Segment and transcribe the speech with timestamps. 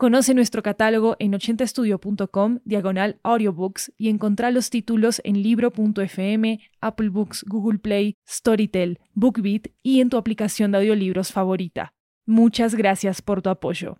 [0.00, 7.44] Conoce nuestro catálogo en 80estudio.com, diagonal audiobooks, y encontrá los títulos en libro.fm, Apple Books,
[7.46, 11.92] Google Play, Storytel, BookBeat y en tu aplicación de audiolibros favorita.
[12.24, 13.98] Muchas gracias por tu apoyo.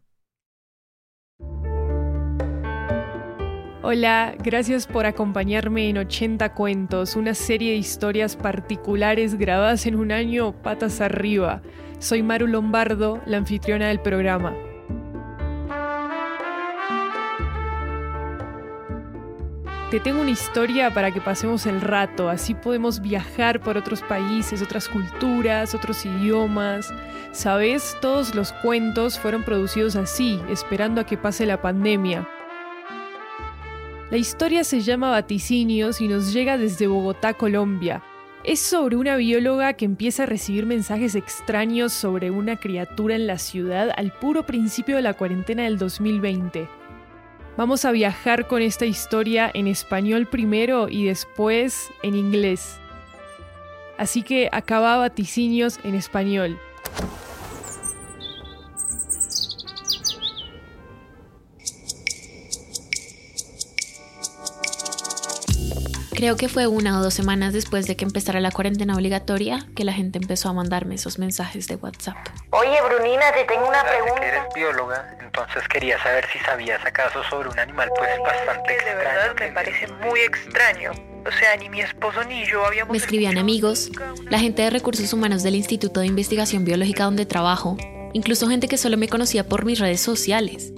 [3.82, 10.12] Hola, gracias por acompañarme en 80 Cuentos, una serie de historias particulares grabadas en un
[10.12, 11.60] año patas arriba.
[11.98, 14.56] Soy Maru Lombardo, la anfitriona del programa.
[19.90, 24.62] Te tengo una historia para que pasemos el rato, así podemos viajar por otros países,
[24.62, 26.94] otras culturas, otros idiomas.
[27.32, 32.28] Sabes, todos los cuentos fueron producidos así, esperando a que pase la pandemia.
[34.12, 38.00] La historia se llama Vaticinios y nos llega desde Bogotá, Colombia.
[38.44, 43.38] Es sobre una bióloga que empieza a recibir mensajes extraños sobre una criatura en la
[43.38, 46.79] ciudad al puro principio de la cuarentena del 2020.
[47.60, 52.80] Vamos a viajar con esta historia en español primero y después en inglés.
[53.98, 56.58] Así que acaba vaticinios en español.
[66.12, 69.84] Creo que fue una o dos semanas después de que empezara la cuarentena obligatoria que
[69.84, 72.16] la gente empezó a mandarme esos mensajes de WhatsApp.
[72.50, 74.26] Oye, Brunina, te tengo una pregunta.
[74.26, 79.34] eres bióloga, entonces quería saber si sabías acaso sobre un animal pues bastante de verdad
[79.38, 80.90] me parece muy extraño.
[81.26, 82.92] O sea, ni mi esposo ni yo habíamos...
[82.92, 83.90] Me escribían amigos,
[84.28, 87.76] la gente de recursos humanos del Instituto de Investigación Biológica donde trabajo,
[88.14, 90.72] incluso gente que solo me conocía por mis redes sociales.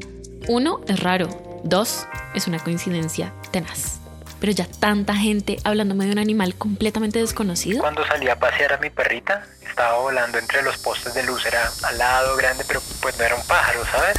[0.49, 1.29] Uno, es raro.
[1.65, 4.02] Dos, es una coincidencia tenaz
[4.43, 7.79] pero ya tanta gente hablándome de un animal completamente desconocido.
[7.79, 11.71] Cuando salí a pasear a mi perrita, estaba volando entre los postes de luz, era
[11.85, 14.17] alado, grande, pero pues no era un pájaro, ¿sabes?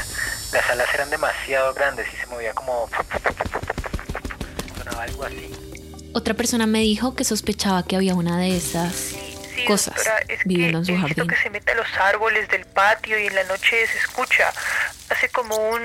[0.53, 2.87] Las alas eran demasiado grandes y se movía como...
[4.77, 5.51] sonaba algo así.
[6.13, 9.17] Otra persona me dijo que sospechaba que había una de esas
[9.65, 9.95] cosas
[10.45, 11.27] viviendo en su jardín.
[11.27, 14.53] que se mete a los árboles del patio y en la noche se escucha,
[15.09, 15.81] hace como un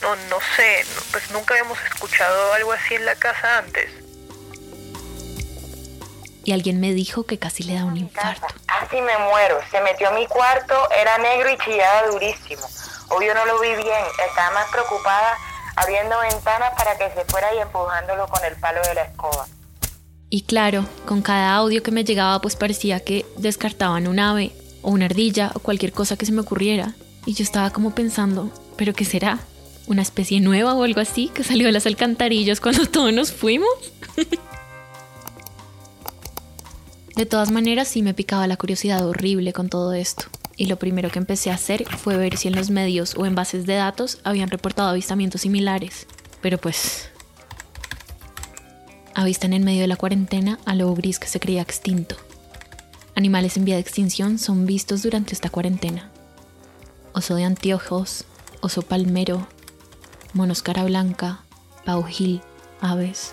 [0.00, 3.90] no, no sé, pues nunca habíamos escuchado algo así en la casa antes.
[6.44, 8.46] Y alguien me dijo que casi le da un infarto.
[8.66, 9.58] Casi me muero.
[9.70, 12.62] Se metió a mi cuarto, era negro y chillaba durísimo.
[13.08, 14.04] Obvio no lo vi bien.
[14.28, 15.36] Estaba más preocupada
[15.74, 19.46] abriendo ventanas para que se fuera y empujándolo con el palo de la escoba.
[20.28, 24.90] Y claro, con cada audio que me llegaba pues parecía que descartaban un ave o
[24.90, 26.94] una ardilla o cualquier cosa que se me ocurriera.
[27.26, 29.40] Y yo estaba como pensando, ¿pero qué será?
[29.86, 33.68] ¿Una especie nueva o algo así que salió de las alcantarillas cuando todos nos fuimos?
[37.16, 40.24] de todas maneras, sí me picaba la curiosidad horrible con todo esto.
[40.56, 43.34] Y lo primero que empecé a hacer fue ver si en los medios o en
[43.34, 46.06] bases de datos habían reportado avistamientos similares.
[46.40, 47.10] Pero pues...
[49.18, 52.16] Avistan en medio de la cuarentena a lobo gris que se creía extinto.
[53.14, 56.12] Animales en vía de extinción son vistos durante esta cuarentena
[57.16, 58.24] oso de anteojos,
[58.60, 59.48] oso palmero,
[60.34, 61.40] monos cara blanca,
[61.86, 62.42] paujil,
[62.82, 63.32] aves.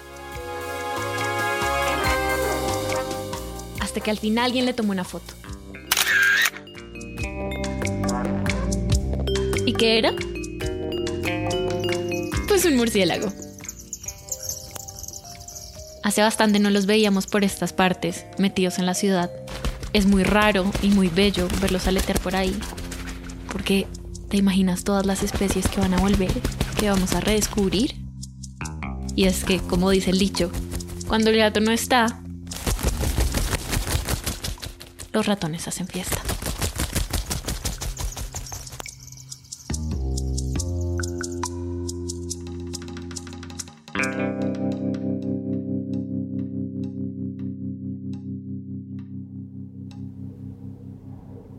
[3.82, 5.34] Hasta que al final alguien le tomó una foto.
[9.66, 10.14] ¿Y qué era?
[12.48, 13.43] Pues un murciélago.
[16.04, 19.32] Hace bastante no los veíamos por estas partes, metidos en la ciudad.
[19.94, 22.54] Es muy raro y muy bello verlos aletear por ahí,
[23.52, 23.88] porque
[24.30, 26.32] te imaginas todas las especies que van a volver,
[26.78, 27.96] que vamos a redescubrir.
[29.16, 30.52] Y es que, como dice el dicho,
[31.08, 32.20] cuando el gato no está,
[35.14, 36.22] los ratones hacen fiesta.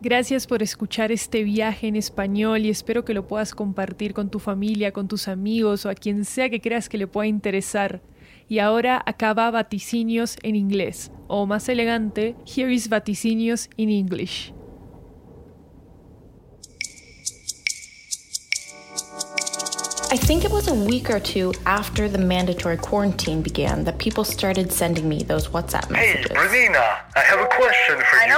[0.05, 4.37] Gracias por escuchar este viaje en español y espero que lo puedas compartir con tu
[4.37, 8.03] familia, con tus amigos o a quien sea que creas que le pueda interesar.
[8.47, 14.53] Y ahora acaba vaticinios en inglés, o más elegante, here is vaticinios in English.
[20.11, 24.23] I think it was a week or two after the mandatory quarantine began that people
[24.23, 26.31] started sending me those WhatsApp Hey, messages.
[26.31, 27.74] Bernina, I have a question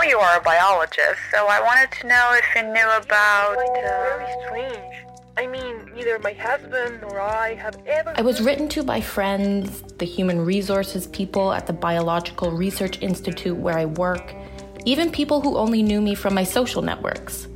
[0.09, 0.17] you.
[0.17, 3.57] are a biologist, so I wanted to know if you knew about.
[3.57, 5.05] Uh, very strange.
[5.37, 8.13] I mean, neither my husband nor I have ever.
[8.15, 13.55] I was written to by friends, the human resources people at the Biological Research Institute
[13.55, 14.33] where I work,
[14.85, 17.47] even people who only knew me from my social networks.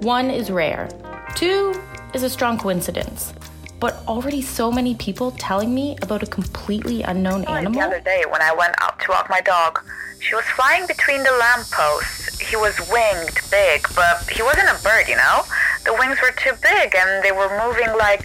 [0.00, 0.88] One is rare,
[1.36, 1.80] two
[2.12, 3.32] is a strong coincidence.
[3.80, 7.80] But already so many people telling me about a completely unknown animal.
[7.80, 9.80] The other day when I went out to walk my dog,
[10.20, 12.40] she was flying between the lampposts.
[12.40, 15.42] He was winged, big, but he wasn't a bird, you know?
[15.84, 18.24] The wings were too big and they were moving like.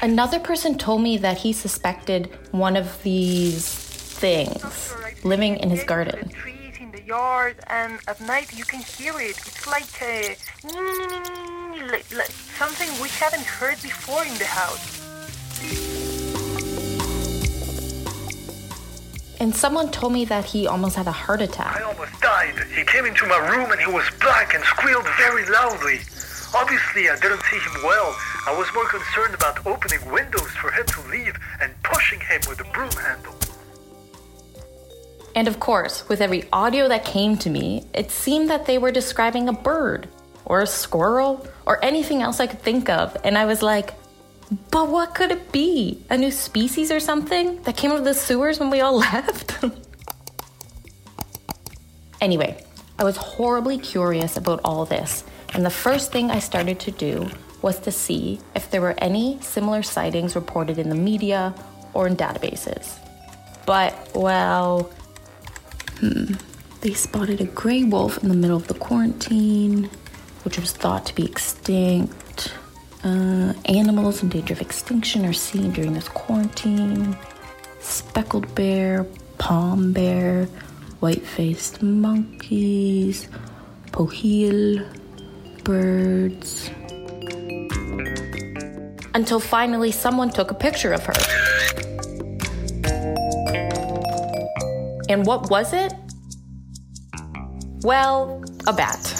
[0.00, 5.86] Another person told me that he suspected one of these things living in his The
[5.86, 6.28] garden.
[6.30, 9.36] trees in the yard, and at night you can hear it.
[9.46, 10.34] It's like a
[11.92, 14.98] like, like something we haven't heard before in the house.
[19.38, 21.76] And someone told me that he almost had a heart attack.
[21.76, 22.54] I almost died.
[22.74, 25.98] He came into my room and he was black and squealed very loudly.
[26.54, 28.16] Obviously, I didn't see him well.
[28.46, 32.60] I was more concerned about opening windows for him to leave and pushing him with
[32.60, 33.34] a broom handle.
[35.34, 38.92] And of course, with every audio that came to me, it seemed that they were
[38.92, 40.08] describing a bird
[40.52, 43.16] or a squirrel or anything else I could think of.
[43.24, 43.94] And I was like,
[44.70, 46.04] but what could it be?
[46.10, 49.64] A new species or something that came out of the sewers when we all left?
[52.20, 52.62] anyway,
[52.98, 55.24] I was horribly curious about all this.
[55.54, 57.30] And the first thing I started to do
[57.62, 61.54] was to see if there were any similar sightings reported in the media
[61.94, 62.98] or in databases.
[63.64, 64.92] But, well,
[66.00, 66.34] hmm,
[66.82, 69.88] they spotted a gray wolf in the middle of the quarantine,
[70.44, 72.54] which was thought to be extinct.
[73.04, 77.16] Uh, animals in danger of extinction are seen during this quarantine.
[77.80, 79.04] Speckled bear,
[79.38, 80.46] palm bear,
[81.00, 83.28] white faced monkeys,
[83.90, 84.86] poheel
[85.64, 86.70] birds.
[89.14, 91.14] Until finally someone took a picture of her.
[95.08, 95.92] And what was it?
[97.82, 99.11] Well, a bat.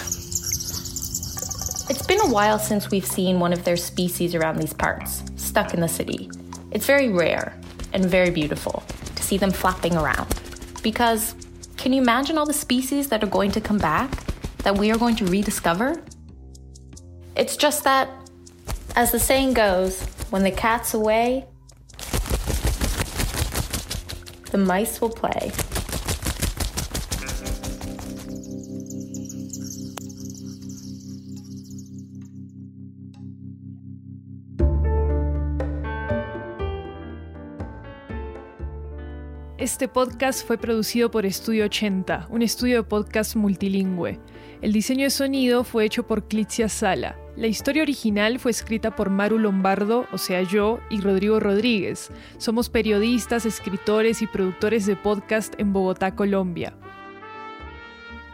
[2.12, 5.72] It's been a while since we've seen one of their species around these parts, stuck
[5.72, 6.30] in the city.
[6.70, 7.58] It's very rare
[7.94, 8.82] and very beautiful
[9.14, 10.28] to see them flapping around.
[10.82, 11.34] Because
[11.78, 14.10] can you imagine all the species that are going to come back,
[14.58, 16.04] that we are going to rediscover?
[17.34, 18.10] It's just that,
[18.94, 21.46] as the saying goes, when the cat's away,
[24.50, 25.50] the mice will play.
[39.62, 44.18] Este podcast fue producido por Estudio 80, un estudio de podcast multilingüe.
[44.60, 47.16] El diseño de sonido fue hecho por Clitzia Sala.
[47.36, 52.10] La historia original fue escrita por Maru Lombardo, o sea yo, y Rodrigo Rodríguez.
[52.38, 56.74] Somos periodistas, escritores y productores de podcast en Bogotá, Colombia.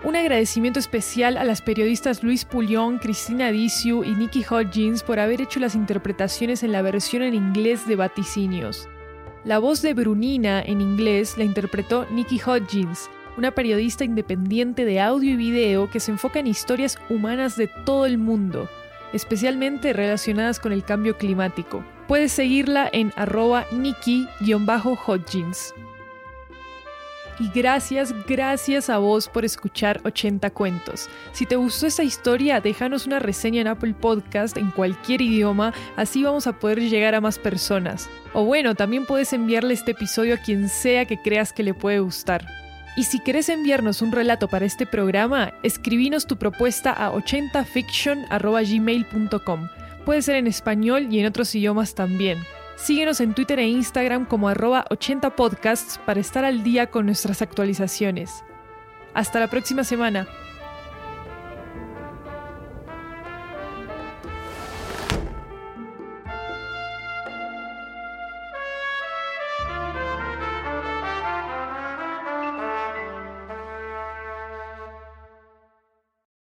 [0.05, 5.43] Un agradecimiento especial a las periodistas Luis Pulión, Cristina Diciu y Nikki Hodgins por haber
[5.43, 8.89] hecho las interpretaciones en la versión en inglés de Vaticinios.
[9.49, 15.33] La voz de Brunina en inglés la interpretó Nikki Hodgins, una periodista independiente de audio
[15.33, 18.69] y video que se enfoca en historias humanas de todo el mundo,
[19.15, 21.83] especialmente relacionadas con el cambio climático.
[22.09, 25.73] Puedes seguirla en arroba Nikki-Hodgins.
[27.41, 31.09] Y gracias, gracias a vos por escuchar 80 cuentos.
[31.33, 36.25] Si te gustó esta historia, déjanos una reseña en Apple Podcast en cualquier idioma, así
[36.25, 38.11] vamos a poder llegar a más personas.
[38.33, 42.01] O bueno, también puedes enviarle este episodio a quien sea que creas que le puede
[42.01, 42.45] gustar.
[42.97, 49.69] Y si querés enviarnos un relato para este programa, escribinos tu propuesta a 80fiction.gmail.com.
[50.05, 52.39] Puede ser en español y en otros idiomas también.
[52.79, 58.45] Síguenos en Twitter e Instagram como arroba 80podcasts para estar al día con nuestras actualizaciones.
[59.15, 60.29] Hasta la próxima semana.